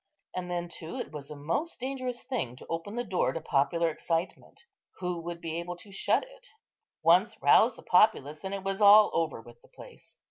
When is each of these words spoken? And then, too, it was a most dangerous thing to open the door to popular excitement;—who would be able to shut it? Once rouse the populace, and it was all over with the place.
And 0.35 0.49
then, 0.49 0.67
too, 0.67 0.95
it 0.97 1.11
was 1.11 1.29
a 1.29 1.35
most 1.35 1.79
dangerous 1.79 2.23
thing 2.23 2.55
to 2.55 2.65
open 2.69 2.95
the 2.95 3.03
door 3.03 3.33
to 3.33 3.39
popular 3.39 3.91
excitement;—who 3.91 5.19
would 5.21 5.39
be 5.39 5.59
able 5.59 5.75
to 5.75 5.91
shut 5.91 6.23
it? 6.23 6.47
Once 7.03 7.39
rouse 7.39 7.75
the 7.75 7.83
populace, 7.83 8.43
and 8.43 8.51
it 8.55 8.63
was 8.63 8.81
all 8.81 9.11
over 9.13 9.39
with 9.41 9.61
the 9.61 9.67
place. 9.67 10.17